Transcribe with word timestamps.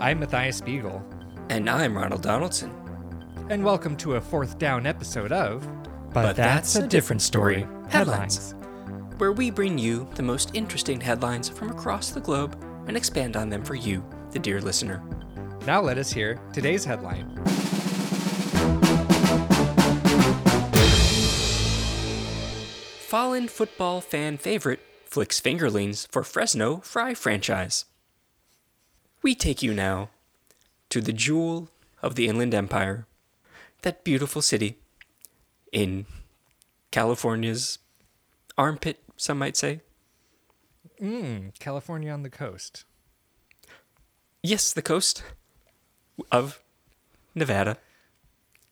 I'm 0.00 0.20
Matthias 0.20 0.56
Spiegel, 0.58 1.04
And 1.48 1.68
I'm 1.68 1.96
Ronald 1.96 2.22
Donaldson. 2.22 2.70
and 3.50 3.64
welcome 3.64 3.96
to 3.96 4.14
a 4.14 4.20
fourth 4.20 4.58
down 4.58 4.86
episode 4.86 5.32
of. 5.32 5.66
But 6.12 6.36
That's 6.36 6.76
a 6.76 6.86
Different 6.86 7.20
Story. 7.22 7.66
Headlines. 7.88 8.54
Where 9.18 9.32
we 9.32 9.50
bring 9.50 9.76
you 9.78 10.08
the 10.14 10.22
most 10.22 10.50
interesting 10.54 11.00
headlines 11.00 11.48
from 11.48 11.70
across 11.70 12.10
the 12.10 12.20
globe 12.20 12.56
and 12.86 12.96
expand 12.96 13.36
on 13.36 13.48
them 13.48 13.64
for 13.64 13.74
you, 13.74 14.04
the 14.30 14.38
dear 14.38 14.60
listener. 14.60 15.02
Now 15.66 15.80
let 15.80 15.98
us 15.98 16.12
hear 16.12 16.40
today's 16.52 16.84
headline. 16.84 17.36
Fallen 23.08 23.48
football 23.48 24.00
fan 24.00 24.36
favorite 24.36 24.80
flicks 25.04 25.40
fingerlings 25.40 26.06
for 26.12 26.22
Fresno 26.22 26.76
Fry 26.78 27.14
franchise. 27.14 27.84
We 29.22 29.34
take 29.34 29.62
you 29.62 29.74
now 29.74 30.10
to 30.88 31.00
the 31.00 31.12
jewel 31.12 31.68
of 32.02 32.14
the 32.14 32.26
Inland 32.28 32.54
Empire, 32.54 33.06
that 33.82 34.02
beautiful 34.04 34.42
city 34.42 34.78
in 35.72 36.06
California's 36.90 37.78
armpit, 38.56 39.00
some 39.16 39.38
might 39.38 39.56
say. 39.56 39.80
Mm, 41.00 41.58
California 41.58 42.10
on 42.10 42.22
the 42.22 42.30
coast. 42.30 42.84
Yes, 44.42 44.72
the 44.72 44.82
coast 44.82 45.22
of 46.32 46.62
Nevada. 47.34 47.76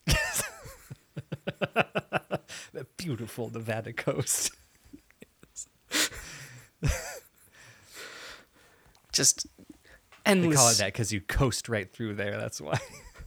The 2.72 2.86
beautiful 2.96 3.50
Nevada 3.50 3.92
coast. 3.92 4.52
Just 9.12 9.46
They 10.28 10.32
endless. 10.32 10.56
call 10.56 10.70
it 10.70 10.78
that 10.78 10.92
because 10.92 11.12
you 11.12 11.20
coast 11.20 11.68
right 11.68 11.90
through 11.90 12.14
there. 12.14 12.36
That's 12.38 12.60
why. 12.60 12.78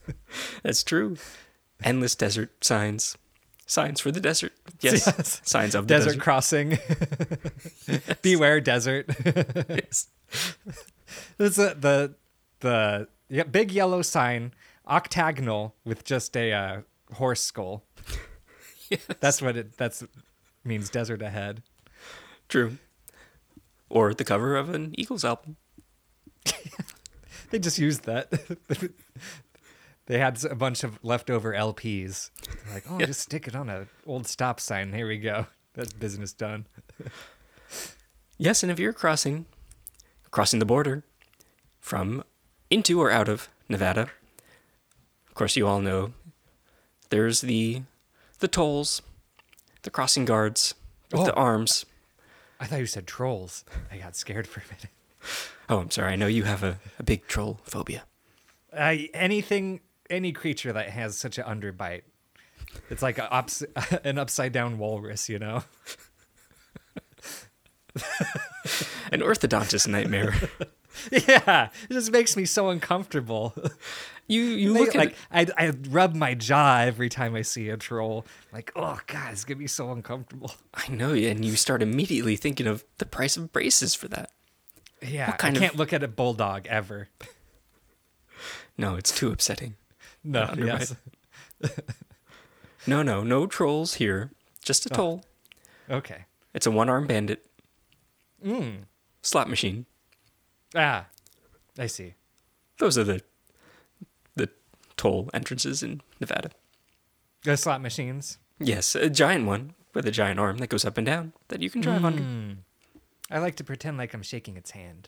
That's 0.64 0.84
true. 0.84 1.18
Endless 1.84 2.16
desert 2.16 2.64
signs. 2.64 3.18
Signs 3.66 4.00
for 4.00 4.12
the 4.12 4.20
desert. 4.20 4.54
Yes. 4.82 5.08
Yes. 5.18 5.42
Signs 5.44 5.76
of 5.76 5.88
the 5.88 5.94
desert 5.96 6.10
desert. 6.12 6.22
crossing. 6.22 6.78
Beware 8.22 8.62
desert. 8.62 9.08
Yes. 9.70 10.08
This 11.38 11.58
is 11.58 11.76
the 11.80 12.16
the 12.60 13.08
yeah, 13.30 13.44
big 13.44 13.72
yellow 13.72 14.02
sign, 14.02 14.54
octagonal 14.88 15.74
with 15.86 16.04
just 16.04 16.36
a 16.38 16.52
uh, 16.54 16.82
horse 17.14 17.42
skull. 17.42 17.84
Yes. 18.90 19.06
That's 19.20 19.42
what 19.42 19.56
it. 19.58 19.78
That's 19.78 20.04
means 20.64 20.90
desert 20.90 21.22
ahead. 21.22 21.64
True. 22.50 22.78
Or 23.90 24.14
the 24.14 24.24
cover 24.24 24.56
of 24.56 24.70
an 24.70 24.94
Eagles 24.98 25.26
album. 25.26 25.58
They 27.52 27.60
just 27.60 27.78
used 27.78 28.04
that. 28.06 28.32
they 30.08 30.18
had 30.18 30.44
a 30.46 30.56
bunch 30.56 30.84
of 30.84 30.98
leftover 31.04 31.54
LPs. 31.54 32.32
They're 32.66 32.74
like, 32.74 32.86
oh, 32.90 32.98
Yeah. 33.00 33.06
just 33.08 33.22
stick 33.22 33.48
it 33.48 33.56
on 33.56 33.70
a 33.70 33.88
old 34.06 34.26
stop 34.28 34.60
sign. 34.60 34.94
Here 34.94 35.08
we 35.08 35.18
go. 35.18 35.48
That's 35.74 35.94
business 35.94 36.34
done. 36.34 36.66
Yes, 38.38 38.64
and 38.64 38.72
if 38.72 38.80
you're 38.80 38.92
crossing 38.92 39.46
crossing 40.32 40.58
the 40.60 40.66
border 40.66 41.04
from 41.80 42.24
into 42.72 43.00
or 43.00 43.12
out 43.12 43.30
of 43.30 43.50
Nevada, 43.70 44.10
of 45.28 45.36
course 45.36 45.56
you 45.56 45.68
all 45.68 45.80
know 45.80 46.14
there's 47.10 47.42
the 47.42 47.84
the 48.40 48.48
tolls, 48.48 49.04
the 49.84 49.92
crossing 49.92 50.26
guards 50.26 50.74
with 51.12 51.22
oh. 51.22 51.26
the 51.26 51.34
Oh. 51.36 51.42
arms. 51.42 51.86
I 52.60 52.66
thought 52.66 52.80
you 52.80 52.88
said 52.88 53.06
trolls. 53.06 53.64
I 53.92 53.98
got 53.98 54.16
scared 54.16 54.48
for 54.48 54.62
a 54.62 54.64
minute. 54.64 54.90
Oh, 55.70 55.80
I'm 55.80 55.92
sorry. 55.92 56.14
I 56.14 56.16
know 56.16 56.28
you 56.28 56.44
have 56.44 56.64
a, 56.64 56.80
a 57.00 57.04
big 57.04 57.28
troll 57.28 57.60
phobia. 57.64 58.04
I 58.78 59.10
anything, 59.14 59.82
any 60.10 60.32
creature 60.32 60.74
that 60.74 60.90
has 60.90 61.18
such 61.18 61.38
an 61.38 61.46
underbite, 61.46 62.04
it's 62.90 63.02
like 63.02 63.18
a 63.18 63.32
ups, 63.34 63.64
an 64.04 64.18
upside 64.18 64.52
down 64.52 64.78
walrus. 64.78 65.30
You 65.30 65.40
know. 65.40 65.64
An 69.12 69.20
orthodontist 69.20 69.88
nightmare. 69.88 70.34
yeah, 71.12 71.70
it 71.90 71.94
just 71.94 72.12
makes 72.12 72.38
me 72.38 72.46
so 72.46 72.70
uncomfortable. 72.70 73.54
You 74.28 74.42
you 74.44 74.72
look 74.72 74.96
like 74.96 75.16
I, 75.30 75.48
I 75.58 75.74
rub 75.90 76.16
my 76.16 76.34
jaw 76.34 76.80
every 76.80 77.10
time 77.10 77.36
I 77.36 77.42
see 77.42 77.70
a 77.70 77.76
troll. 77.76 78.26
Like, 78.54 78.72
oh 78.76 79.00
god, 79.08 79.34
it's 79.34 79.44
gonna 79.44 79.58
be 79.58 79.68
so 79.68 79.92
uncomfortable. 79.92 80.54
I 80.74 80.88
know, 80.90 81.14
and 81.14 81.44
you 81.44 81.58
start 81.58 81.82
immediately 81.82 82.38
thinking 82.38 82.68
of 82.68 82.86
the 82.98 83.06
price 83.06 83.36
of 83.36 83.52
braces 83.52 83.94
for 83.94 84.08
that. 84.10 84.32
Yeah, 85.02 85.32
kind 85.34 85.58
I 85.58 85.60
can't 85.60 85.76
look 85.76 85.94
at 85.94 86.04
a 86.04 86.08
bulldog 86.08 86.68
ever. 86.68 87.10
No, 88.78 88.96
it's 88.96 89.12
too 89.12 89.32
upsetting. 89.32 89.76
No, 90.24 90.54
yes, 90.58 90.96
No, 92.88 93.04
no, 93.04 93.24
no 93.24 93.46
trolls 93.48 93.96
here. 93.96 94.32
Just 94.64 94.86
a 94.86 94.90
toll. 94.90 95.24
okay. 95.90 96.26
It's 96.54 96.66
a 96.68 96.72
one-armed 96.72 97.08
bandit 97.08 97.46
Mm. 98.46 98.86
slot 99.22 99.48
machine. 99.50 99.86
Ah, 100.76 101.06
I 101.78 101.86
see. 101.88 102.16
Those 102.80 102.98
are 102.98 103.04
the 103.04 103.22
the 104.36 104.50
toll 104.98 105.30
entrances 105.34 105.84
in 105.84 106.02
Nevada. 106.20 106.50
The 107.44 107.56
slot 107.58 107.82
machines. 107.82 108.40
Yes, 108.60 108.96
a 108.96 109.10
giant 109.10 109.46
one 109.46 109.74
with 109.94 110.06
a 110.08 110.12
giant 110.12 110.40
arm 110.40 110.58
that 110.58 110.68
goes 110.70 110.86
up 110.86 110.98
and 110.98 111.06
down 111.06 111.34
that 111.50 111.62
you 111.62 111.70
can 111.70 111.82
drive 111.82 112.04
under, 112.04 112.22
Mm. 112.24 112.58
I 113.32 113.40
like 113.40 113.56
to 113.56 113.64
pretend 113.64 113.98
like 113.98 114.14
I'm 114.14 114.24
shaking 114.24 114.58
its 114.58 114.72
hand. 114.72 115.08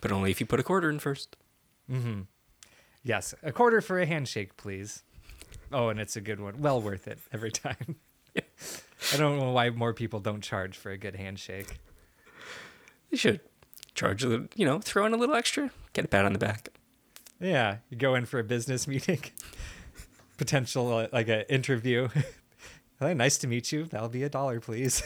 but 0.00 0.10
only 0.12 0.30
if 0.30 0.40
you 0.40 0.46
put 0.46 0.60
a 0.60 0.62
quarter 0.62 0.88
in 0.90 0.98
first. 0.98 1.36
Mm-hmm. 1.90 2.22
Yes, 3.02 3.34
a 3.42 3.52
quarter 3.52 3.80
for 3.80 3.98
a 4.00 4.06
handshake, 4.06 4.56
please. 4.56 5.02
Oh, 5.72 5.88
and 5.88 6.00
it's 6.00 6.16
a 6.16 6.20
good 6.20 6.40
one. 6.40 6.60
Well 6.60 6.80
worth 6.80 7.06
it 7.06 7.18
every 7.32 7.50
time. 7.50 7.96
I 8.36 9.16
don't 9.16 9.38
know 9.38 9.50
why 9.52 9.70
more 9.70 9.94
people 9.94 10.20
don't 10.20 10.42
charge 10.42 10.76
for 10.76 10.90
a 10.90 10.98
good 10.98 11.16
handshake. 11.16 11.78
You 13.10 13.16
should 13.18 13.40
charge 13.94 14.22
a 14.24 14.28
little, 14.28 14.46
you 14.54 14.66
know, 14.66 14.78
throw 14.78 15.06
in 15.06 15.12
a 15.12 15.16
little 15.16 15.34
extra, 15.34 15.70
get 15.92 16.04
a 16.04 16.08
pat 16.08 16.24
on 16.24 16.32
the 16.32 16.38
back. 16.38 16.68
Yeah, 17.40 17.76
you 17.88 17.96
go 17.96 18.14
in 18.14 18.26
for 18.26 18.38
a 18.40 18.44
business 18.44 18.86
meeting, 18.88 19.20
potential 20.38 20.92
uh, 20.92 21.08
like 21.12 21.28
an 21.28 21.42
interview. 21.48 22.08
Nice 23.00 23.38
to 23.38 23.46
meet 23.46 23.70
you. 23.70 23.84
That'll 23.84 24.08
be 24.08 24.24
a 24.24 24.28
dollar, 24.28 24.58
please. 24.58 25.04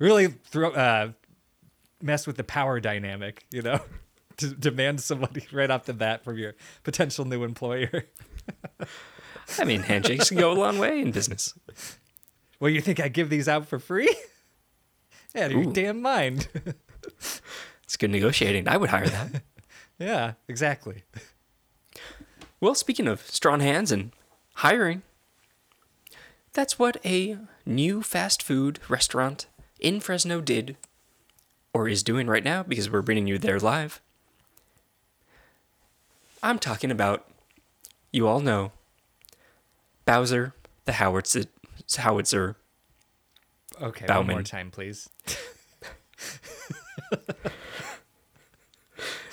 Really 0.00 0.26
throw 0.26 0.72
uh, 0.72 1.12
mess 2.02 2.26
with 2.26 2.36
the 2.36 2.44
power 2.44 2.80
dynamic, 2.80 3.46
you 3.52 3.62
know. 3.62 3.80
To 4.36 4.54
demand 4.54 5.02
somebody 5.02 5.46
right 5.52 5.70
off 5.70 5.84
the 5.84 5.92
bat 5.92 6.24
from 6.24 6.38
your 6.38 6.54
potential 6.82 7.26
new 7.26 7.44
employer. 7.44 8.06
I 9.58 9.64
mean, 9.64 9.82
handshakes 9.82 10.30
can 10.30 10.38
go 10.38 10.50
a 10.50 10.54
long 10.54 10.78
way 10.78 11.02
in 11.02 11.10
business. 11.10 11.52
Well, 12.58 12.70
you 12.70 12.80
think 12.80 13.00
I 13.00 13.08
give 13.08 13.28
these 13.28 13.48
out 13.48 13.66
for 13.66 13.78
free? 13.78 14.08
Yeah, 15.34 15.48
your 15.48 15.70
damn 15.70 16.00
mind. 16.00 16.48
It's 17.84 17.96
good 17.98 18.10
negotiating. 18.10 18.66
I 18.66 18.78
would 18.78 18.88
hire 18.88 19.08
that. 19.08 19.42
yeah, 19.98 20.32
exactly. 20.48 21.02
Well, 22.60 22.74
speaking 22.74 23.08
of 23.08 23.20
strong 23.26 23.60
hands 23.60 23.92
and 23.92 24.12
hiring, 24.54 25.02
that's 26.54 26.78
what 26.78 26.96
a 27.04 27.36
new 27.66 28.02
fast 28.02 28.42
food 28.42 28.78
restaurant 28.88 29.48
in 29.80 30.00
Fresno 30.00 30.40
did, 30.40 30.76
or 31.72 31.88
is 31.88 32.02
doing 32.02 32.26
right 32.26 32.44
now 32.44 32.62
because 32.62 32.90
we're 32.90 33.02
bringing 33.02 33.26
you 33.26 33.38
there 33.38 33.58
live. 33.58 34.00
I'm 36.42 36.58
talking 36.58 36.90
about, 36.90 37.28
you 38.12 38.26
all 38.26 38.40
know, 38.40 38.72
Bowser 40.04 40.54
the 40.84 40.92
Howitzer. 40.92 41.44
Howitzer. 41.96 42.56
Okay, 43.80 44.06
one 44.06 44.16
Bauman. 44.16 44.36
more 44.36 44.42
time, 44.42 44.70
please. 44.70 45.08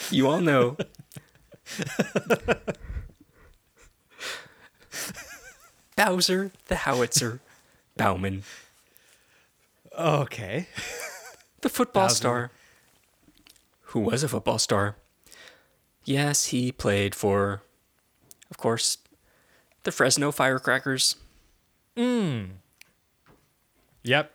You 0.10 0.28
all 0.28 0.40
know. 0.40 0.78
Bowser 5.98 6.52
the 6.68 6.76
Howitzer 6.78 7.42
Bauman, 7.98 8.44
Okay. 9.98 10.68
the 11.62 11.70
football 11.70 12.06
Bowser. 12.06 12.16
star, 12.16 12.52
who 13.82 14.02
was 14.02 14.24
a 14.24 14.28
football 14.28 14.60
star. 14.60 14.96
Yes, 16.04 16.48
he 16.48 16.72
played 16.72 17.16
for, 17.16 17.62
of 18.50 18.58
course, 18.58 19.00
the 19.84 19.92
Fresno 19.92 20.32
Firecrackers. 20.32 21.16
Hmm. 21.98 22.44
Yep. 24.04 24.32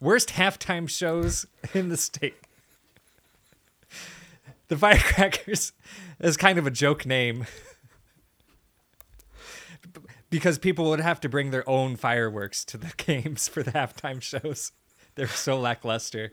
Worst 0.00 0.30
halftime 0.30 0.88
shows 0.88 1.46
in 1.74 1.90
the 1.90 1.96
state. 1.96 2.34
The 4.68 4.76
Firecrackers 4.76 5.72
is 6.20 6.36
kind 6.36 6.58
of 6.58 6.66
a 6.66 6.70
joke 6.70 7.04
name. 7.04 7.46
because 10.30 10.58
people 10.58 10.88
would 10.88 11.00
have 11.00 11.20
to 11.20 11.28
bring 11.28 11.50
their 11.50 11.68
own 11.68 11.94
fireworks 11.96 12.64
to 12.64 12.78
the 12.78 12.92
games 12.96 13.46
for 13.48 13.62
the 13.62 13.72
halftime 13.72 14.22
shows 14.22 14.72
They're 15.14 15.26
so 15.28 15.58
lackluster. 15.58 16.32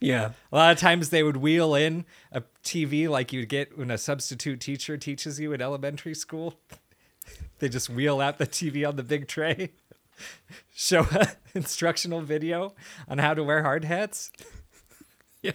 Yeah. 0.00 0.32
A 0.52 0.56
lot 0.56 0.72
of 0.72 0.78
times 0.78 1.10
they 1.10 1.22
would 1.22 1.36
wheel 1.38 1.74
in 1.74 2.04
a 2.32 2.42
TV 2.62 3.08
like 3.08 3.32
you'd 3.32 3.48
get 3.48 3.78
when 3.78 3.90
a 3.90 3.98
substitute 3.98 4.60
teacher 4.60 4.96
teaches 4.96 5.40
you 5.40 5.52
in 5.52 5.60
elementary 5.62 6.14
school. 6.14 6.54
They 7.58 7.70
just 7.70 7.88
wheel 7.88 8.20
out 8.20 8.36
the 8.36 8.46
TV 8.46 8.86
on 8.86 8.96
the 8.96 9.02
big 9.02 9.26
tray, 9.28 9.70
show 10.74 11.06
an 11.10 11.28
instructional 11.54 12.20
video 12.20 12.74
on 13.08 13.16
how 13.16 13.32
to 13.32 13.42
wear 13.42 13.62
hard 13.62 13.84
hats. 13.86 14.30
Yeah. 15.40 15.52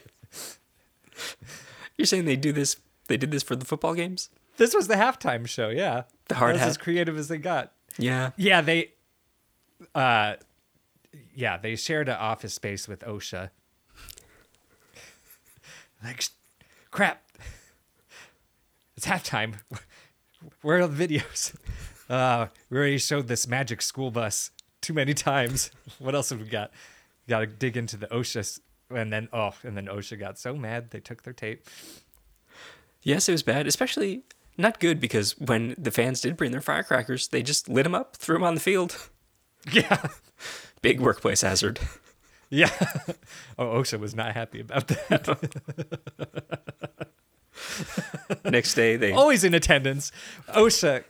You're 1.97 2.07
saying 2.07 2.25
they 2.25 2.35
do 2.35 2.51
this? 2.51 2.77
They 3.07 3.17
did 3.17 3.29
this 3.31 3.43
for 3.43 3.55
the 3.55 3.65
football 3.65 3.93
games? 3.93 4.29
This 4.57 4.73
was 4.73 4.87
the 4.87 4.95
halftime 4.95 5.47
show, 5.47 5.69
yeah. 5.69 6.03
The 6.27 6.35
hard 6.35 6.51
That 6.51 6.53
was 6.55 6.61
hat? 6.61 6.69
as 6.69 6.77
creative 6.77 7.17
as 7.19 7.27
they 7.27 7.37
got. 7.37 7.71
Yeah. 7.99 8.31
Yeah, 8.35 8.61
they 8.61 8.93
uh 9.93 10.33
yeah, 11.35 11.57
they 11.57 11.75
shared 11.75 12.09
an 12.09 12.15
office 12.15 12.53
space 12.53 12.87
with 12.87 13.01
OSHA. 13.01 13.49
Like 16.03 16.25
crap. 16.89 17.23
It's 18.97 19.05
halftime. 19.05 19.55
Where 20.61 20.79
are 20.79 20.87
the 20.87 21.07
videos? 21.07 21.55
Uh 22.09 22.47
we 22.69 22.77
already 22.77 22.97
showed 22.97 23.27
this 23.27 23.47
magic 23.47 23.81
school 23.81 24.11
bus 24.11 24.51
too 24.81 24.93
many 24.93 25.13
times. 25.13 25.71
What 25.99 26.15
else 26.15 26.29
have 26.31 26.39
we 26.41 26.47
got? 26.47 26.71
Got 27.27 27.39
to 27.41 27.47
dig 27.47 27.77
into 27.77 27.97
the 27.97 28.07
OSHA 28.07 28.59
and 28.89 29.13
then 29.13 29.29
oh, 29.31 29.53
and 29.63 29.77
then 29.77 29.85
OSHA 29.85 30.19
got 30.19 30.39
so 30.39 30.55
mad 30.55 30.91
they 30.91 30.99
took 30.99 31.23
their 31.23 31.33
tape. 31.33 31.67
Yes, 33.03 33.29
it 33.29 33.31
was 33.31 33.43
bad, 33.43 33.67
especially 33.67 34.23
not 34.57 34.79
good 34.79 34.99
because 34.99 35.37
when 35.39 35.75
the 35.77 35.91
fans 35.91 36.21
did 36.21 36.37
bring 36.37 36.51
their 36.51 36.61
firecrackers, 36.61 37.27
they 37.29 37.41
just 37.41 37.67
lit 37.69 37.83
them 37.83 37.95
up, 37.95 38.15
threw 38.15 38.35
them 38.35 38.43
on 38.43 38.55
the 38.55 38.61
field. 38.61 39.09
Yeah. 39.71 40.07
Big 40.81 40.99
workplace 40.99 41.41
hazard. 41.41 41.79
Yeah. 42.53 42.69
Oh, 43.57 43.79
OSHA 43.79 43.97
was 43.97 44.13
not 44.13 44.33
happy 44.33 44.59
about 44.59 44.89
that. 44.89 45.49
Next 48.43 48.73
day, 48.73 48.97
they 48.97 49.13
always 49.13 49.45
in 49.45 49.53
attendance. 49.53 50.11
OSHA, 50.49 51.05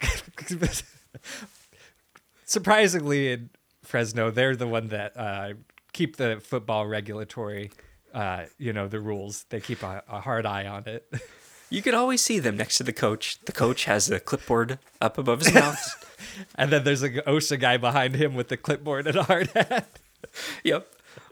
surprisingly 2.46 3.32
in 3.32 3.50
Fresno, 3.84 4.30
they're 4.30 4.56
the 4.56 4.68
one 4.68 4.90
that 4.90 5.18
uh, 5.18 5.54
keep 5.94 6.18
the 6.18 6.40
football 6.44 6.86
regulatory, 6.86 7.72
uh, 8.14 8.46
you 8.60 8.72
know, 8.72 8.88
the 8.88 9.00
rules. 9.00 9.46
They 9.50 9.62
keep 9.62 9.82
a, 9.82 10.04
a 10.08 10.22
hard 10.22 10.46
eye 10.46 10.68
on 10.68 10.84
it. 10.86 11.12
You 11.72 11.82
could 11.82 11.94
always 11.96 12.22
see 12.22 12.38
them 12.38 12.58
next 12.58 12.78
to 12.78 12.84
the 12.84 12.94
coach. 12.94 13.40
The 13.46 13.54
coach 13.54 13.86
has 13.86 14.12
a 14.12 14.20
clipboard 14.20 14.78
up 15.02 15.18
above 15.18 15.40
his 15.40 15.54
mouth. 15.54 16.08
And 16.56 16.72
then 16.72 16.86
there's 16.86 17.04
a 17.04 17.10
OSHA 17.10 17.60
guy 17.60 17.78
behind 17.78 18.16
him 18.16 18.36
with 18.36 18.48
the 18.48 18.56
clipboard 18.56 19.06
and 19.06 19.18
a 19.18 19.24
hard 19.24 19.48
hat. 19.50 20.00
yep. 20.64 20.88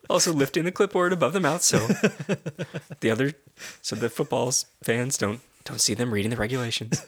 Also 0.10 0.34
lifting 0.34 0.66
the 0.66 0.72
clipboard 0.72 1.14
above 1.14 1.32
the 1.32 1.40
mouth 1.40 1.62
so 1.62 1.78
the 3.00 3.10
other 3.10 3.34
so 3.82 3.96
the 3.96 4.10
football's 4.10 4.66
fans 4.84 5.18
don't 5.18 5.40
don't 5.64 5.80
see 5.80 5.94
them 5.94 6.12
reading 6.12 6.32
the 6.32 6.38
regulations. 6.38 7.06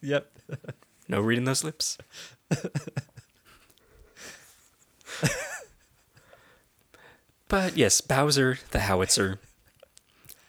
Yep. 0.00 0.30
No 1.08 1.20
reading 1.20 1.44
those 1.44 1.64
lips. 1.64 1.98
but 7.48 7.76
yes, 7.76 8.00
Bowser 8.00 8.58
the 8.70 8.80
Howitzer. 8.80 9.40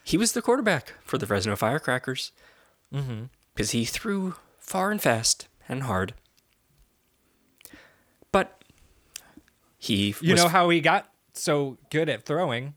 He 0.06 0.18
was 0.18 0.32
the 0.34 0.42
quarterback 0.42 0.94
for 1.04 1.18
the 1.18 1.26
Fresno 1.26 1.56
Firecrackers. 1.56 2.32
Because 3.54 3.72
he 3.72 3.84
threw 3.84 4.36
far 4.60 4.92
and 4.92 5.02
fast 5.02 5.48
and 5.68 5.84
hard. 5.84 6.14
But 8.32 8.64
he 9.78 10.16
You 10.22 10.36
know 10.36 10.48
how 10.48 10.70
he 10.70 10.80
got 10.80 11.10
so 11.34 11.78
good 11.90 12.08
at 12.08 12.24
throwing? 12.26 12.76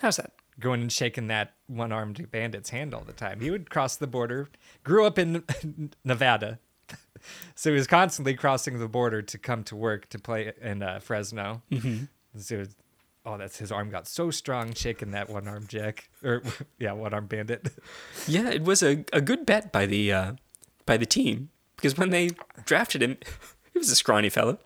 how's 0.00 0.16
that? 0.18 0.32
Going 0.60 0.82
and 0.82 0.92
shaking 0.92 1.26
that 1.28 1.54
one 1.66 1.90
armed 1.90 2.30
bandit's 2.30 2.68
hand 2.70 2.92
all 2.94 3.00
the 3.02 3.12
time. 3.14 3.40
He 3.40 3.50
would 3.50 3.70
cross 3.70 3.96
the 3.96 4.06
border, 4.06 4.50
grew 4.84 5.06
up 5.06 5.18
in 5.18 5.42
Nevada. 6.04 6.58
So 7.56 7.70
he 7.70 7.76
was 7.76 7.86
constantly 7.88 8.34
crossing 8.34 8.78
the 8.78 8.86
border 8.88 9.20
to 9.22 9.38
come 9.38 9.64
to 9.64 9.74
work 9.74 10.08
to 10.10 10.18
play 10.18 10.52
in 10.60 10.82
uh, 10.82 11.00
Fresno. 11.00 11.62
Mm-hmm. 11.72 12.04
So 12.38 12.54
it 12.56 12.58
was- 12.58 12.76
oh, 13.26 13.36
that's 13.36 13.58
his 13.58 13.72
arm 13.72 13.90
got 13.90 14.06
so 14.06 14.30
strong 14.30 14.72
shaking 14.72 15.10
that 15.10 15.28
one 15.28 15.48
armed 15.48 15.68
jack 15.68 16.08
or 16.22 16.42
yeah, 16.78 16.92
one 16.92 17.12
armed 17.12 17.28
bandit. 17.28 17.68
Yeah, 18.28 18.50
it 18.50 18.64
was 18.64 18.82
a, 18.82 19.04
a 19.12 19.20
good 19.20 19.44
bet 19.46 19.70
by 19.70 19.86
the 19.86 20.12
uh, 20.12 20.32
by 20.86 20.96
the 20.96 21.06
team 21.06 21.50
because 21.76 21.96
when 21.96 22.10
they 22.10 22.30
drafted 22.64 23.02
him, 23.02 23.18
he 23.72 23.78
was 23.78 23.90
a 23.90 23.96
scrawny 23.96 24.30
fellow. 24.30 24.58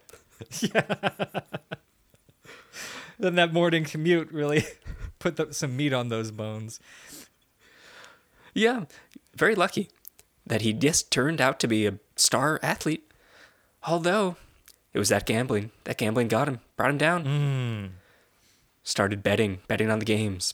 Yeah. 0.60 0.84
then 3.18 3.34
that 3.34 3.52
morning 3.52 3.84
commute 3.84 4.30
really 4.32 4.64
put 5.18 5.36
the, 5.36 5.52
some 5.52 5.76
meat 5.76 5.92
on 5.92 6.08
those 6.08 6.30
bones. 6.30 6.80
Yeah, 8.54 8.84
very 9.36 9.54
lucky 9.54 9.90
that 10.46 10.62
he 10.62 10.72
just 10.72 11.10
turned 11.10 11.40
out 11.40 11.60
to 11.60 11.68
be 11.68 11.86
a 11.86 11.98
star 12.16 12.58
athlete. 12.62 13.12
Although 13.86 14.36
it 14.92 14.98
was 14.98 15.10
that 15.10 15.26
gambling, 15.26 15.70
that 15.84 15.98
gambling 15.98 16.28
got 16.28 16.48
him, 16.48 16.60
brought 16.76 16.90
him 16.90 16.98
down. 16.98 17.92
Started 18.90 19.22
betting, 19.22 19.60
betting 19.68 19.88
on 19.88 20.00
the 20.00 20.04
games, 20.04 20.52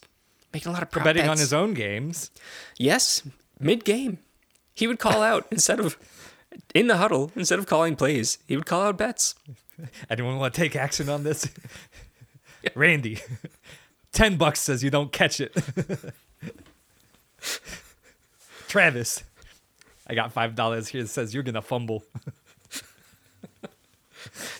making 0.52 0.68
a 0.68 0.72
lot 0.74 0.82
of 0.82 0.90
prop 0.90 1.04
Betting 1.04 1.26
on 1.26 1.38
his 1.38 1.54
own 1.54 1.72
games. 1.72 2.30
Yes, 2.76 3.22
mid 3.58 3.82
game, 3.82 4.18
he 4.74 4.86
would 4.86 4.98
call 4.98 5.22
out 5.22 5.46
instead 5.50 5.80
of 5.80 5.96
in 6.74 6.86
the 6.86 6.98
huddle 6.98 7.32
instead 7.34 7.58
of 7.58 7.64
calling 7.64 7.96
plays. 7.96 8.36
He 8.46 8.54
would 8.54 8.66
call 8.66 8.82
out 8.82 8.98
bets. 8.98 9.36
Anyone 10.10 10.38
want 10.38 10.52
to 10.52 10.60
take 10.60 10.76
action 10.76 11.08
on 11.08 11.24
this? 11.24 11.48
Randy, 12.74 13.20
10 14.12 14.36
bucks 14.36 14.60
says 14.60 14.84
you 14.84 14.90
don't 14.90 15.12
catch 15.12 15.40
it. 15.40 15.56
Travis, 18.68 19.24
I 20.06 20.14
got 20.14 20.34
$5 20.34 20.88
here 20.88 21.02
that 21.02 21.08
says 21.08 21.32
you're 21.32 21.42
to 21.42 21.62
fumble. 21.62 22.04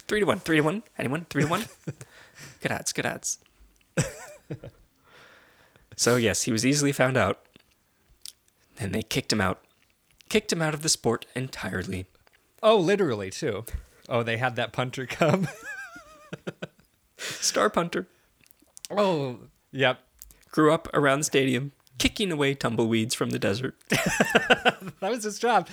Three 0.09 0.21
to 0.21 0.27
one. 0.27 0.39
Three 0.39 0.57
to 0.57 0.63
one. 0.63 0.83
Anyone? 0.97 1.27
Three 1.29 1.43
to 1.43 1.49
one. 1.49 1.67
good 2.63 2.73
odds. 2.73 2.95
Good 2.95 3.05
odds. 3.05 3.39
so 5.97 6.17
yes, 6.17 6.43
he 6.43 6.53
was 6.53 6.67
easily 6.67 6.93
found 6.93 7.17
out. 7.17 7.41
And 8.79 8.95
they 8.95 9.03
kicked 9.03 9.33
him 9.33 9.41
out. 9.41 9.63
Kicked 10.29 10.53
him 10.53 10.61
out 10.61 10.75
of 10.75 10.83
the 10.83 10.89
sport 10.89 11.25
entirely. 11.35 12.07
Oh, 12.63 12.77
literally, 12.77 13.31
too. 13.31 13.65
Oh, 14.09 14.23
they 14.23 14.37
had 14.37 14.57
that 14.57 14.73
punter 14.73 15.07
come. 15.07 15.49
Star 17.17 17.71
punter 17.71 18.07
oh, 18.91 19.39
yep. 19.73 20.01
grew 20.51 20.73
up 20.73 20.89
around 20.95 21.21
the 21.21 21.25
stadium, 21.25 21.73
kicking 21.99 22.31
away 22.31 22.55
tumbleweeds 22.55 23.15
from 23.15 23.31
the 23.31 23.39
desert. 23.39 23.75
That 25.01 25.11
was 25.11 25.25
his 25.25 25.39
job. 25.39 25.69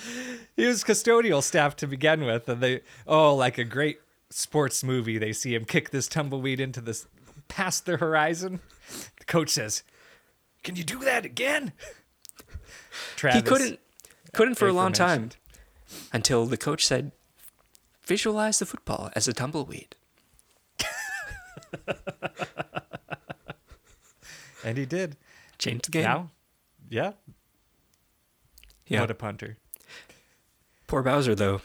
He 0.58 0.66
was 0.66 0.84
custodial 0.84 1.42
staff 1.42 1.78
to 1.78 1.88
begin 1.88 2.26
with, 2.26 2.50
and 2.50 2.62
they 2.62 2.82
oh, 3.08 3.34
like 3.34 3.58
a 3.58 3.64
great 3.64 4.00
sports 4.30 4.84
movie, 4.84 5.18
they 5.18 5.32
see 5.32 5.56
him 5.56 5.64
kick 5.64 5.92
this 5.92 6.08
tumbleweed 6.08 6.60
into 6.60 6.82
this 6.82 7.08
past 7.48 7.86
the 7.86 7.98
horizon. 7.98 8.60
The 9.20 9.26
coach 9.26 9.50
says, 9.50 9.84
"Can 10.64 10.76
you 10.76 10.84
do 10.84 11.00
that 11.00 11.26
again?" 11.26 11.74
Travis, 13.16 13.42
he 13.42 13.48
couldn't 13.48 13.80
couldn't 14.34 14.56
for 14.56 14.68
a 14.68 14.74
long 14.74 14.94
time 14.94 15.30
until 16.12 16.46
the 16.46 16.58
coach 16.58 16.86
said, 16.86 17.12
"Visualize 18.06 18.60
the 18.60 18.66
football 18.66 19.10
as 19.16 19.28
a 19.28 19.34
tumbleweed." 19.34 19.96
and 24.64 24.78
he 24.78 24.86
did. 24.86 25.18
Changed 25.58 25.86
the 25.88 25.92
game. 25.92 26.04
Now, 26.04 26.30
yeah, 26.90 27.14
yeah. 28.88 29.02
what 29.02 29.12
a 29.12 29.16
punter. 29.16 29.58
Poor 30.88 31.02
Bowser, 31.02 31.36
though, 31.36 31.62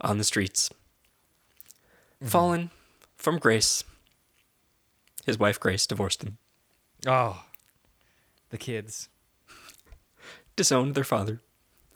on 0.00 0.18
the 0.18 0.24
streets. 0.24 0.70
Mm-hmm. 2.22 2.28
Fallen 2.28 2.70
from 3.16 3.38
grace. 3.38 3.84
His 5.26 5.38
wife, 5.38 5.58
Grace, 5.60 5.86
divorced 5.86 6.22
him, 6.22 6.38
Oh, 7.06 7.44
the 8.50 8.56
kids. 8.56 9.08
disowned 10.54 10.94
their 10.94 11.04
father. 11.04 11.42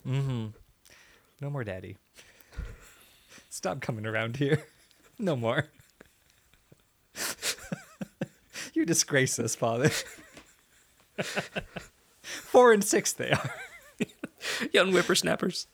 Mm-hmm. 0.07 0.49
No 1.41 1.49
more 1.51 1.65
daddy. 1.65 1.97
Stop 3.49 3.81
coming 3.81 4.05
around 4.07 4.37
here. 4.37 4.65
No 5.23 5.37
more. 5.37 5.67
you 8.73 8.87
disgrace 8.87 9.39
us, 9.39 9.55
father. 9.55 9.91
Four 12.23 12.73
and 12.73 12.83
six 12.83 13.13
they 13.13 13.31
are. 13.31 13.55
Young 14.73 14.93
whippersnappers. 14.93 15.67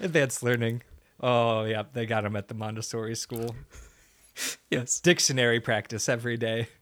Advanced 0.00 0.42
learning. 0.42 0.82
Oh, 1.18 1.64
yeah, 1.64 1.84
they 1.94 2.04
got 2.04 2.24
them 2.24 2.36
at 2.36 2.48
the 2.48 2.54
Montessori 2.54 3.14
school. 3.16 3.56
Yes. 4.70 5.00
Dictionary 5.00 5.60
practice 5.60 6.08
every 6.08 6.36
day. 6.36 6.68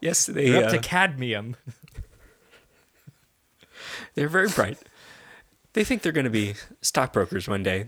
Yes, 0.00 0.26
they, 0.26 0.50
They're 0.50 0.62
up 0.62 0.68
uh, 0.68 0.76
to 0.76 0.78
cadmium. 0.78 1.56
they're 4.14 4.28
very 4.28 4.48
bright. 4.48 4.78
They 5.72 5.82
think 5.82 6.02
they're 6.02 6.12
going 6.12 6.22
to 6.22 6.30
be 6.30 6.54
stockbrokers 6.80 7.48
one 7.48 7.64
day 7.64 7.86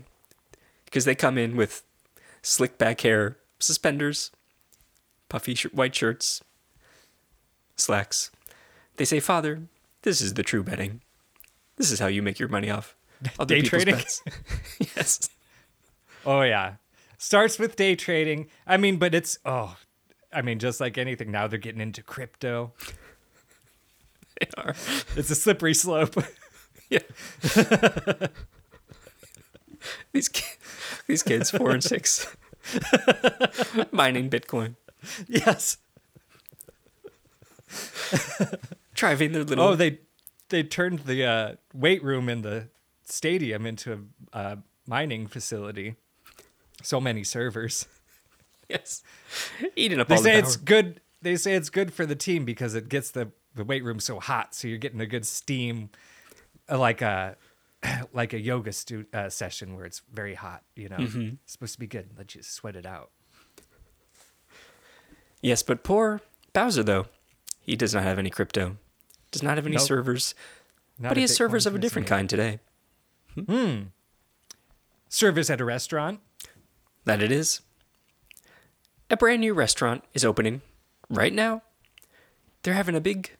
because 0.83 1.05
they 1.05 1.15
come 1.15 1.37
in 1.37 1.55
with 1.55 1.83
slick 2.41 2.77
back 2.77 2.99
hair, 2.99 3.37
suspenders, 3.59 4.29
puffy 5.29 5.55
sh- 5.55 5.67
white 5.71 5.95
shirts, 5.95 6.41
slacks. 7.77 8.29
They 8.97 9.05
say, 9.05 9.21
Father, 9.21 9.61
this 10.01 10.19
is 10.19 10.33
the 10.33 10.43
true 10.43 10.63
betting. 10.63 10.99
This 11.77 11.91
is 11.91 11.99
how 11.99 12.07
you 12.07 12.21
make 12.21 12.39
your 12.39 12.49
money 12.49 12.69
off 12.69 12.93
other 13.39 13.55
Day 13.55 13.61
people's 13.61 13.83
trading? 13.83 13.95
bets." 13.95 14.21
yes. 14.97 15.29
Oh 16.25 16.41
yeah. 16.41 16.73
Starts 17.21 17.59
with 17.59 17.75
day 17.75 17.95
trading. 17.95 18.47
I 18.65 18.77
mean, 18.77 18.97
but 18.97 19.13
it's 19.13 19.37
oh 19.45 19.77
I 20.33 20.41
mean, 20.41 20.57
just 20.57 20.79
like 20.79 20.97
anything, 20.97 21.29
now 21.29 21.45
they're 21.45 21.59
getting 21.59 21.79
into 21.79 22.01
crypto. 22.01 22.73
They 24.39 24.47
are. 24.57 24.73
It's 25.15 25.29
a 25.29 25.35
slippery 25.35 25.75
slope. 25.75 26.15
Yeah. 26.89 26.99
these 30.11 30.27
ki- 30.27 30.57
these 31.07 31.23
kids, 31.23 31.51
four 31.51 31.71
and 31.71 31.81
six, 31.81 32.27
mining 33.93 34.29
Bitcoin, 34.29 34.75
yes. 35.25 35.77
driving 38.93 39.31
their 39.31 39.45
little. 39.45 39.63
Oh, 39.63 39.75
they 39.75 39.99
they 40.49 40.63
turned 40.63 41.05
the 41.05 41.23
uh, 41.23 41.55
weight 41.73 42.03
room 42.03 42.27
in 42.27 42.41
the 42.41 42.67
stadium 43.05 43.65
into 43.65 44.07
a 44.33 44.37
uh, 44.37 44.55
mining 44.85 45.27
facility. 45.27 45.95
So 46.83 46.99
many 47.01 47.23
servers. 47.23 47.87
yes, 48.69 49.03
eating 49.75 49.99
up 49.99 50.07
They 50.07 50.15
the 50.17 50.21
say 50.21 50.31
power. 50.31 50.39
it's 50.39 50.55
good. 50.55 51.01
They 51.21 51.35
say 51.35 51.53
it's 51.55 51.69
good 51.69 51.93
for 51.93 52.05
the 52.05 52.15
team 52.15 52.45
because 52.45 52.73
it 52.75 52.89
gets 52.89 53.11
the 53.11 53.31
the 53.55 53.63
weight 53.63 53.83
room 53.83 53.99
so 53.99 54.19
hot, 54.19 54.55
so 54.55 54.67
you're 54.67 54.77
getting 54.77 55.01
a 55.01 55.05
good 55.05 55.25
steam, 55.27 55.89
uh, 56.69 56.77
like 56.79 57.01
a 57.01 57.35
like 58.13 58.33
a 58.33 58.39
yoga 58.39 58.71
stu- 58.71 59.05
uh, 59.13 59.29
session 59.29 59.75
where 59.75 59.85
it's 59.85 60.01
very 60.13 60.35
hot. 60.35 60.63
You 60.75 60.89
know, 60.89 60.97
Mm-hmm. 60.97 61.29
it's 61.43 61.53
supposed 61.53 61.73
to 61.73 61.79
be 61.79 61.87
good. 61.87 62.09
Let 62.17 62.33
you 62.35 62.41
sweat 62.43 62.75
it 62.75 62.85
out. 62.85 63.11
Yes, 65.41 65.63
but 65.63 65.83
poor 65.83 66.21
Bowser 66.53 66.83
though, 66.83 67.07
he 67.59 67.75
does 67.75 67.93
not 67.93 68.03
have 68.03 68.19
any 68.19 68.29
crypto, 68.29 68.77
does 69.31 69.41
not 69.43 69.57
have 69.57 69.65
any 69.65 69.75
Nope. 69.77 69.85
servers, 69.87 70.35
Not 70.99 71.09
but 71.09 71.17
he 71.17 71.21
has 71.21 71.35
servers 71.35 71.65
of 71.65 71.73
a 71.75 71.79
different 71.79 72.07
kind 72.07 72.29
today. 72.29 72.59
Hmm. 73.47 73.81
Service 75.09 75.49
at 75.49 75.59
a 75.61 75.65
restaurant. 75.65 76.19
That 77.05 77.21
it 77.21 77.31
is. 77.31 77.61
A 79.09 79.17
brand 79.17 79.41
new 79.41 79.53
restaurant 79.53 80.03
is 80.13 80.23
opening 80.23 80.61
right 81.09 81.33
now. 81.33 81.63
They're 82.63 82.73
having 82.73 82.95
a 82.95 83.01
big 83.01 83.31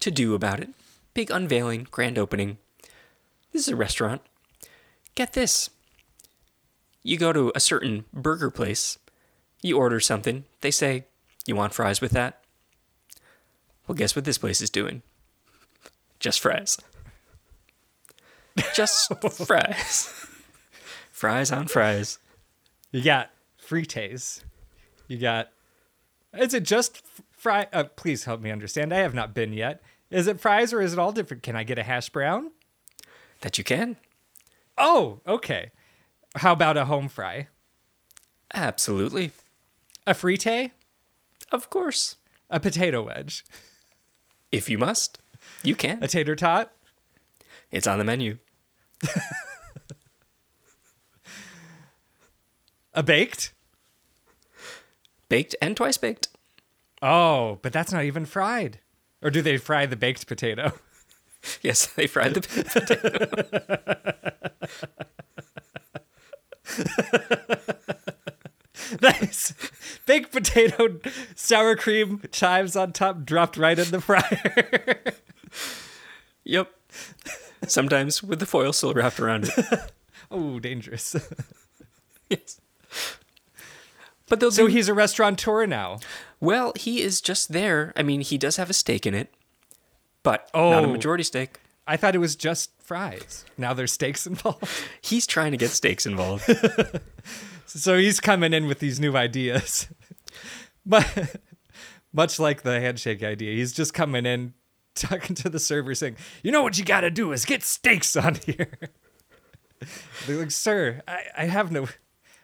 to 0.00 0.10
do 0.10 0.34
about 0.34 0.60
it. 0.60 0.70
Big 1.14 1.30
unveiling, 1.30 1.88
grand 1.90 2.18
opening. 2.18 2.58
This 3.52 3.62
is 3.62 3.68
a 3.68 3.76
restaurant. 3.76 4.22
Get 5.14 5.32
this. 5.32 5.70
You 7.02 7.16
go 7.16 7.32
to 7.32 7.50
a 7.54 7.60
certain 7.60 8.04
burger 8.12 8.50
place, 8.50 8.98
you 9.62 9.78
order 9.78 10.00
something, 10.00 10.44
they 10.60 10.70
say, 10.70 11.06
You 11.46 11.56
want 11.56 11.74
fries 11.74 12.00
with 12.00 12.12
that? 12.12 12.42
Well, 13.86 13.96
guess 13.96 14.14
what 14.14 14.24
this 14.24 14.38
place 14.38 14.60
is 14.60 14.70
doing? 14.70 15.02
Just 16.20 16.40
fries. 16.40 16.78
Just 18.74 19.12
fries. 19.46 20.26
fries 21.10 21.50
on 21.50 21.66
fries. 21.66 22.18
You 22.90 23.02
got 23.02 23.30
frites. 23.64 24.42
You 25.08 25.18
got. 25.18 25.50
Is 26.36 26.54
it 26.54 26.64
just 26.64 27.02
fry? 27.30 27.66
Uh, 27.72 27.84
please 27.84 28.24
help 28.24 28.40
me 28.40 28.50
understand. 28.50 28.92
I 28.92 28.98
have 28.98 29.14
not 29.14 29.34
been 29.34 29.52
yet. 29.52 29.82
Is 30.10 30.26
it 30.26 30.40
fries 30.40 30.72
or 30.72 30.80
is 30.80 30.92
it 30.92 30.98
all 30.98 31.12
different? 31.12 31.42
Can 31.42 31.56
I 31.56 31.64
get 31.64 31.78
a 31.78 31.82
hash 31.82 32.10
brown? 32.10 32.50
That 33.40 33.58
you 33.58 33.64
can. 33.64 33.96
Oh, 34.76 35.20
okay. 35.26 35.70
How 36.36 36.52
about 36.52 36.76
a 36.76 36.84
home 36.84 37.08
fry? 37.08 37.48
Absolutely. 38.52 39.32
A 40.06 40.14
frite? 40.14 40.72
Of 41.52 41.70
course. 41.70 42.16
A 42.48 42.58
potato 42.58 43.02
wedge? 43.02 43.44
If 44.50 44.68
you 44.68 44.78
must, 44.78 45.20
you 45.62 45.76
can. 45.76 46.02
A 46.02 46.08
tater 46.08 46.34
tot? 46.34 46.72
It's 47.70 47.86
on 47.86 47.98
the 47.98 48.04
menu. 48.04 48.38
A 52.94 53.02
baked? 53.02 53.52
Baked 55.28 55.54
and 55.62 55.76
twice 55.76 55.96
baked. 55.96 56.28
Oh, 57.02 57.58
but 57.62 57.72
that's 57.72 57.92
not 57.92 58.04
even 58.04 58.26
fried. 58.26 58.80
Or 59.22 59.30
do 59.30 59.42
they 59.42 59.56
fry 59.56 59.86
the 59.86 59.96
baked 59.96 60.26
potato? 60.26 60.72
Yes, 61.62 61.86
they 61.86 62.06
fry 62.06 62.28
the 62.28 62.42
potato. 62.42 63.30
nice. 69.00 69.54
Baked 70.04 70.32
potato, 70.32 71.00
sour 71.34 71.76
cream, 71.76 72.20
chives 72.30 72.76
on 72.76 72.92
top, 72.92 73.24
dropped 73.24 73.56
right 73.56 73.78
in 73.78 73.90
the 73.90 74.02
fryer. 74.02 75.00
Yep. 76.44 76.70
Sometimes 77.66 78.22
with 78.22 78.40
the 78.40 78.46
foil 78.46 78.72
still 78.72 78.92
wrapped 78.94 79.20
around 79.20 79.44
it. 79.56 79.92
oh, 80.30 80.58
dangerous. 80.58 81.14
Yes. 82.28 82.60
But 84.28 84.38
they'll 84.40 84.50
So 84.52 84.66
he's 84.66 84.88
a 84.88 84.94
restaurateur 84.94 85.66
now. 85.66 85.98
well, 86.40 86.72
he 86.76 87.02
is 87.02 87.20
just 87.20 87.52
there. 87.52 87.92
I 87.96 88.02
mean, 88.02 88.20
he 88.20 88.38
does 88.38 88.56
have 88.56 88.70
a 88.70 88.74
stake 88.74 89.04
in 89.06 89.14
it, 89.14 89.32
but 90.22 90.48
not 90.54 90.84
a 90.84 90.86
Oh. 90.86 90.92
majority 90.92 91.24
stake. 91.24 91.58
I 91.86 91.96
thought 91.96 92.14
it 92.14 92.18
was 92.18 92.36
just 92.36 92.70
fries. 92.80 93.44
Now 93.58 93.74
there's 93.74 93.92
steaks 93.92 94.26
involved. 94.26 94.64
He's 95.00 95.26
trying 95.26 95.50
to 95.50 95.56
get 95.56 95.70
steaks 95.70 96.06
involved. 96.06 96.44
So 97.72 97.96
he's 97.98 98.18
coming 98.18 98.52
in 98.52 98.66
with 98.66 98.80
these 98.80 98.98
new 98.98 99.16
ideas. 99.16 99.86
But 100.84 101.36
much 102.12 102.40
like 102.40 102.62
the 102.62 102.80
handshake 102.80 103.22
idea, 103.22 103.54
he's 103.54 103.72
just 103.72 103.94
coming 103.94 104.26
in 104.26 104.54
talking 104.96 105.36
to 105.36 105.48
the 105.48 105.60
server 105.60 105.94
saying, 105.94 106.16
"You 106.42 106.50
know 106.50 106.62
what 106.64 106.78
you 106.78 106.84
got 106.84 107.02
to 107.02 107.10
do 107.12 107.30
is 107.30 107.44
get 107.44 107.62
steaks 107.62 108.16
on 108.16 108.36
here." 108.46 108.72
They're 110.26 110.38
like, 110.38 110.50
"Sir, 110.50 111.02
I, 111.06 111.20
I 111.36 111.44
have 111.44 111.70
no 111.70 111.86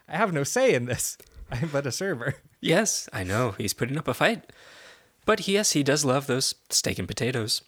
I 0.07 0.17
have 0.17 0.33
no 0.33 0.43
say 0.43 0.73
in 0.73 0.85
this. 0.85 1.17
I'm 1.51 1.69
but 1.69 1.87
a 1.87 1.91
server." 1.91 2.35
yes, 2.61 3.09
I 3.13 3.23
know. 3.23 3.51
He's 3.51 3.73
putting 3.73 3.97
up 3.97 4.07
a 4.07 4.13
fight. 4.13 4.51
But 5.25 5.47
yes, 5.47 5.73
he 5.73 5.83
does 5.83 6.05
love 6.05 6.27
those 6.27 6.55
steak 6.69 6.99
and 6.99 7.07
potatoes. 7.07 7.61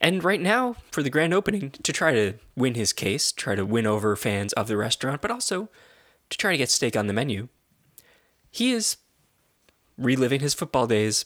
And 0.00 0.22
right 0.22 0.40
now, 0.40 0.76
for 0.90 1.02
the 1.02 1.10
grand 1.10 1.34
opening, 1.34 1.70
to 1.70 1.92
try 1.92 2.12
to 2.12 2.34
win 2.54 2.74
his 2.74 2.92
case, 2.92 3.32
try 3.32 3.54
to 3.54 3.64
win 3.64 3.86
over 3.86 4.14
fans 4.14 4.52
of 4.52 4.68
the 4.68 4.76
restaurant, 4.76 5.20
but 5.20 5.30
also 5.30 5.68
to 6.30 6.38
try 6.38 6.52
to 6.52 6.58
get 6.58 6.70
steak 6.70 6.96
on 6.96 7.06
the 7.06 7.12
menu, 7.12 7.48
he 8.50 8.72
is 8.72 8.98
reliving 9.96 10.40
his 10.40 10.54
football 10.54 10.86
days. 10.86 11.24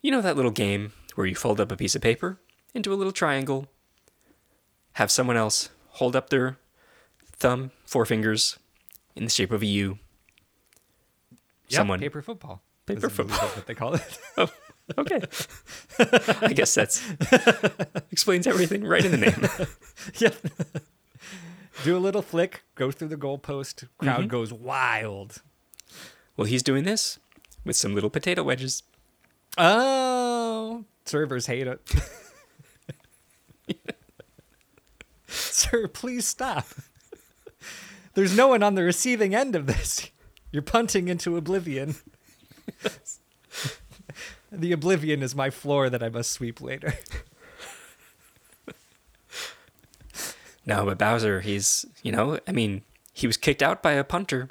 You 0.00 0.10
know 0.10 0.22
that 0.22 0.36
little 0.36 0.50
game 0.50 0.92
where 1.16 1.26
you 1.26 1.34
fold 1.34 1.60
up 1.60 1.72
a 1.72 1.76
piece 1.76 1.94
of 1.94 2.02
paper 2.02 2.38
into 2.74 2.92
a 2.92 2.96
little 2.96 3.12
triangle, 3.12 3.66
have 4.94 5.10
someone 5.10 5.36
else 5.36 5.70
hold 5.90 6.14
up 6.14 6.30
their 6.30 6.58
thumb, 7.32 7.72
forefingers 7.86 8.56
in 9.16 9.24
the 9.24 9.30
shape 9.30 9.50
of 9.50 9.62
a 9.62 9.66
U. 9.66 9.98
Yep, 11.68 11.76
Someone 11.78 11.98
paper 12.00 12.22
football. 12.22 12.62
Paper 12.86 12.98
Is- 12.98 13.04
I 13.04 13.08
believe 13.22 13.30
football. 13.32 13.48
What 13.56 13.66
they 13.66 13.74
call 13.74 13.94
it. 13.94 14.18
Oh, 14.38 14.48
okay. 14.98 15.20
I 16.46 16.52
guess 16.52 16.72
that's 16.72 17.02
explains 18.12 18.46
everything 18.46 18.84
right 18.84 19.04
in 19.04 19.10
the 19.10 19.16
name. 19.16 19.68
yeah. 20.18 20.30
Do 21.82 21.96
a 21.96 21.98
little 21.98 22.22
flick, 22.22 22.62
go 22.76 22.92
through 22.92 23.08
the 23.08 23.16
goalpost. 23.16 23.88
Crowd 23.98 24.18
Mm-hmm. 24.20 24.28
goes 24.28 24.52
wild. 24.52 25.42
Well, 26.36 26.44
he's 26.44 26.62
doing 26.62 26.84
this 26.84 27.18
with 27.64 27.74
some 27.74 27.96
little 27.96 28.10
potato 28.10 28.44
wedges. 28.44 28.84
Oh, 29.58 30.84
servers 31.04 31.46
hate 31.46 31.66
it. 31.66 31.80
Sir, 35.26 35.88
please 35.88 36.26
stop. 36.26 36.66
There's 38.16 38.34
no 38.34 38.48
one 38.48 38.62
on 38.62 38.74
the 38.74 38.82
receiving 38.82 39.34
end 39.34 39.54
of 39.54 39.66
this. 39.66 40.10
You're 40.50 40.62
punting 40.62 41.08
into 41.08 41.36
oblivion. 41.36 41.96
the 44.50 44.72
oblivion 44.72 45.22
is 45.22 45.34
my 45.34 45.50
floor 45.50 45.90
that 45.90 46.02
I 46.02 46.08
must 46.08 46.32
sweep 46.32 46.60
later. 46.60 46.94
No, 50.68 50.84
but 50.84 50.98
Bowser, 50.98 51.42
he's, 51.42 51.86
you 52.02 52.10
know, 52.10 52.40
I 52.48 52.50
mean, 52.50 52.82
he 53.12 53.28
was 53.28 53.36
kicked 53.36 53.62
out 53.62 53.84
by 53.84 53.92
a 53.92 54.02
punter. 54.02 54.48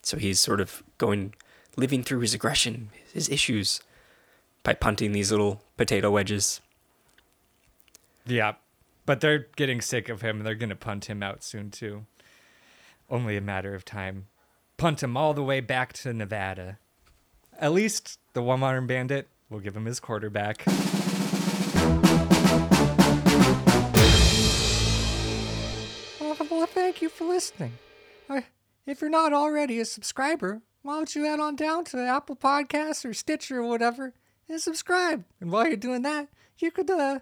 So 0.00 0.16
he's 0.16 0.38
sort 0.38 0.60
of 0.60 0.84
going, 0.96 1.34
living 1.76 2.04
through 2.04 2.20
his 2.20 2.34
aggression, 2.34 2.90
his 3.12 3.28
issues, 3.28 3.80
by 4.62 4.74
punting 4.74 5.10
these 5.10 5.32
little 5.32 5.60
potato 5.76 6.08
wedges. 6.08 6.60
Yeah, 8.24 8.52
but 9.06 9.20
they're 9.20 9.48
getting 9.56 9.80
sick 9.80 10.08
of 10.08 10.20
him. 10.20 10.44
They're 10.44 10.54
going 10.54 10.70
to 10.70 10.76
punt 10.76 11.06
him 11.06 11.20
out 11.20 11.42
soon, 11.42 11.72
too. 11.72 12.06
Only 13.08 13.36
a 13.36 13.40
matter 13.40 13.74
of 13.74 13.84
time. 13.84 14.26
Punt 14.76 15.02
him 15.02 15.16
all 15.16 15.34
the 15.34 15.42
way 15.42 15.60
back 15.60 15.92
to 15.94 16.12
Nevada. 16.12 16.78
At 17.58 17.72
least 17.72 18.18
the 18.32 18.42
one 18.42 18.62
arm 18.62 18.86
bandit 18.86 19.28
will 19.48 19.60
give 19.60 19.76
him 19.76 19.86
his 19.86 20.00
quarterback. 20.00 20.64
Well, 26.48 26.66
thank 26.66 27.00
you 27.02 27.08
for 27.08 27.24
listening. 27.24 27.78
Uh, 28.28 28.40
if 28.86 29.00
you're 29.00 29.10
not 29.10 29.32
already 29.32 29.78
a 29.78 29.84
subscriber, 29.84 30.62
why 30.82 30.94
don't 30.94 31.14
you 31.14 31.24
head 31.24 31.38
on 31.38 31.54
down 31.54 31.84
to 31.84 31.96
the 31.96 32.08
Apple 32.08 32.34
Podcasts 32.34 33.04
or 33.04 33.12
Stitcher 33.14 33.60
or 33.60 33.68
whatever 33.68 34.14
and 34.48 34.60
subscribe? 34.60 35.24
And 35.40 35.52
while 35.52 35.68
you're 35.68 35.76
doing 35.76 36.02
that, 36.02 36.28
you 36.58 36.70
could, 36.70 36.90
uh, 36.90 37.20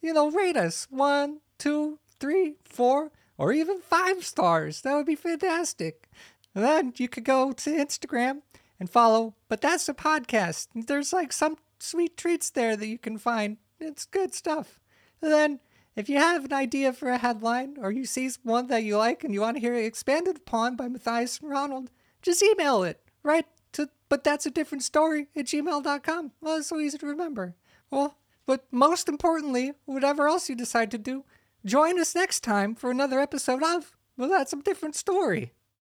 you 0.00 0.14
know, 0.14 0.30
rate 0.30 0.56
us 0.56 0.86
one, 0.88 1.40
two, 1.58 1.98
three, 2.20 2.54
four, 2.64 3.10
or 3.38 3.52
even 3.52 3.80
five 3.80 4.24
stars. 4.24 4.82
That 4.82 4.94
would 4.94 5.06
be 5.06 5.14
fantastic. 5.14 6.08
And 6.54 6.64
then 6.64 6.94
you 6.96 7.08
could 7.08 7.24
go 7.24 7.52
to 7.52 7.70
Instagram 7.70 8.42
and 8.80 8.90
follow, 8.90 9.34
but 9.48 9.60
that's 9.60 9.88
a 9.88 9.94
podcast. 9.94 10.68
There's 10.74 11.12
like 11.12 11.32
some 11.32 11.56
sweet 11.78 12.16
treats 12.16 12.50
there 12.50 12.76
that 12.76 12.86
you 12.86 12.98
can 12.98 13.18
find. 13.18 13.58
It's 13.78 14.06
good 14.06 14.34
stuff. 14.34 14.80
And 15.20 15.32
then 15.32 15.60
if 15.94 16.08
you 16.08 16.18
have 16.18 16.44
an 16.44 16.52
idea 16.52 16.92
for 16.92 17.10
a 17.10 17.18
headline 17.18 17.76
or 17.80 17.90
you 17.90 18.04
see 18.04 18.30
one 18.42 18.66
that 18.68 18.84
you 18.84 18.96
like 18.96 19.24
and 19.24 19.32
you 19.32 19.40
want 19.40 19.56
to 19.56 19.60
hear 19.60 19.74
it 19.74 19.84
expanded 19.84 20.36
upon 20.36 20.76
by 20.76 20.88
Matthias 20.88 21.40
and 21.40 21.50
Ronald, 21.50 21.90
just 22.22 22.42
email 22.42 22.82
it 22.82 23.00
right 23.22 23.46
to 23.72 23.88
but 24.08 24.22
that's 24.22 24.46
a 24.46 24.50
different 24.50 24.84
story 24.84 25.28
at 25.34 25.46
gmail.com. 25.46 26.32
Well, 26.40 26.58
it's 26.58 26.68
so 26.68 26.78
easy 26.78 26.98
to 26.98 27.06
remember. 27.06 27.54
Well, 27.90 28.16
but 28.46 28.64
most 28.70 29.08
importantly, 29.08 29.72
whatever 29.84 30.28
else 30.28 30.48
you 30.48 30.54
decide 30.54 30.90
to 30.92 30.98
do, 30.98 31.24
join 31.66 31.98
us 31.98 32.14
next 32.14 32.40
time 32.40 32.74
for 32.74 32.90
another 32.90 33.20
episode 33.20 33.62
of 33.62 33.96
Well, 34.16 34.30
That's 34.30 34.52
a 34.52 34.56
Different 34.56 34.94
Story. 34.94 35.52